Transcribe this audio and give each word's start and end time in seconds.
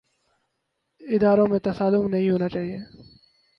اداروں 1.01 1.47
میں 1.47 1.59
تصادم 1.59 2.09
نہیں 2.09 2.29
ہونا 2.29 2.49
چاہیے۔ 2.49 2.77